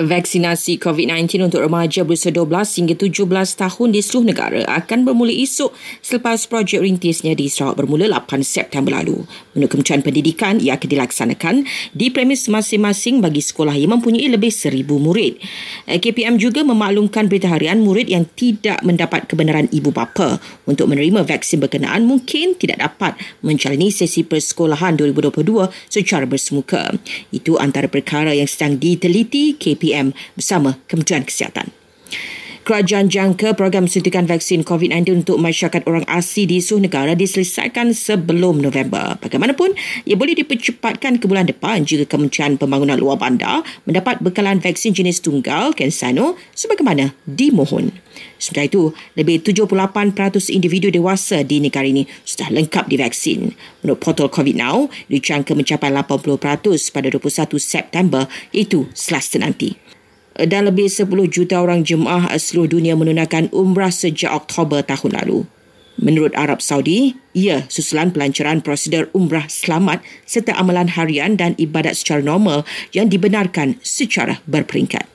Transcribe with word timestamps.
Vaksinasi 0.00 0.80
COVID-19 0.80 1.44
untuk 1.44 1.60
remaja 1.60 2.08
berusia 2.08 2.32
12 2.32 2.48
hingga 2.80 2.96
17 2.96 3.20
tahun 3.36 3.88
di 3.92 4.00
seluruh 4.00 4.32
negara 4.32 4.64
akan 4.64 5.04
bermula 5.04 5.28
esok 5.28 5.76
selepas 6.00 6.48
projek 6.48 6.80
rintisnya 6.80 7.36
di 7.36 7.52
Sarawak 7.52 7.84
bermula 7.84 8.08
8 8.08 8.40
September 8.40 8.96
lalu. 8.96 9.28
Menurut 9.52 9.68
Kementerian 9.68 10.00
Pendidikan, 10.00 10.56
ia 10.56 10.80
akan 10.80 10.88
dilaksanakan 10.88 11.54
di 11.92 12.08
premis 12.08 12.48
masing-masing 12.48 13.20
bagi 13.20 13.44
sekolah 13.44 13.76
yang 13.76 13.92
mempunyai 14.00 14.24
lebih 14.32 14.48
1,000 14.48 14.88
murid. 14.88 15.36
Eh, 15.84 16.00
KPM 16.00 16.40
juga 16.40 16.64
memaklumkan 16.64 17.28
berita 17.28 17.52
harian 17.52 17.84
murid 17.84 18.08
yang 18.08 18.24
tidak 18.32 18.80
mendapat 18.80 19.28
kebenaran 19.28 19.68
ibu 19.68 19.92
bapa 19.92 20.40
untuk 20.64 20.88
menerima 20.88 21.28
vaksin 21.28 21.60
berkenaan 21.60 22.08
mungkin 22.08 22.56
tidak 22.56 22.80
dapat 22.80 23.20
menjalani 23.44 23.92
sesi 23.92 24.24
persekolahan 24.24 24.96
2022 24.96 25.68
secara 25.92 26.24
bersemuka. 26.24 26.88
Itu 27.28 27.60
antara 27.60 27.84
perkara 27.92 28.32
yang 28.32 28.48
sedang 28.48 28.80
diteliti 28.80 29.60
KPM 29.60 29.89
PPM 29.90 30.14
bersama 30.38 30.78
Kementerian 30.86 31.26
Kesihatan. 31.26 31.74
Kerajaan 32.60 33.10
jangka 33.10 33.58
program 33.58 33.90
suntikan 33.90 34.30
vaksin 34.30 34.62
COVID-19 34.62 35.26
untuk 35.26 35.42
masyarakat 35.42 35.82
orang 35.90 36.06
asli 36.06 36.46
di 36.46 36.62
seluruh 36.62 36.86
negara 36.86 37.18
diselesaikan 37.18 37.90
sebelum 37.90 38.62
November. 38.62 39.18
Bagaimanapun, 39.18 39.74
ia 40.06 40.14
boleh 40.14 40.38
dipercepatkan 40.38 41.18
ke 41.18 41.26
bulan 41.26 41.50
depan 41.50 41.82
jika 41.82 42.06
Kementerian 42.06 42.60
Pembangunan 42.60 43.00
Luar 43.00 43.18
Bandar 43.18 43.66
mendapat 43.88 44.22
bekalan 44.22 44.62
vaksin 44.62 44.94
jenis 44.94 45.18
tunggal 45.18 45.74
Kensano 45.74 46.38
sebagaimana 46.54 47.16
dimohon. 47.26 47.90
Sementara 48.40 48.66
itu, 48.66 48.96
lebih 49.20 49.44
78% 49.44 50.48
individu 50.48 50.88
dewasa 50.88 51.44
di 51.44 51.60
negara 51.60 51.84
ini 51.84 52.08
sudah 52.24 52.48
lengkap 52.48 52.88
divaksin. 52.88 53.52
Menurut 53.84 54.00
portal 54.00 54.32
COVID 54.32 54.56
Now, 54.56 54.88
dijangka 55.12 55.52
mencapai 55.52 55.92
80% 55.92 56.90
pada 56.90 57.12
21 57.12 57.60
September, 57.60 58.24
iaitu 58.56 58.88
Selasa 58.96 59.36
nanti 59.36 59.76
dan 60.40 60.64
lebih 60.64 60.88
10 60.88 61.28
juta 61.28 61.60
orang 61.60 61.84
jemaah 61.84 62.32
seluruh 62.32 62.80
dunia 62.80 62.96
menunaikan 62.96 63.52
umrah 63.52 63.92
sejak 63.92 64.32
Oktober 64.32 64.80
tahun 64.80 65.20
lalu. 65.20 65.44
Menurut 66.00 66.32
Arab 66.32 66.64
Saudi, 66.64 67.12
ia 67.36 67.68
susulan 67.68 68.08
pelancaran 68.08 68.64
prosedur 68.64 69.12
umrah 69.12 69.44
selamat 69.52 70.00
serta 70.24 70.56
amalan 70.56 70.88
harian 70.88 71.36
dan 71.36 71.52
ibadat 71.60 71.92
secara 71.92 72.24
normal 72.24 72.64
yang 72.96 73.12
dibenarkan 73.12 73.76
secara 73.84 74.40
berperingkat. 74.48 75.09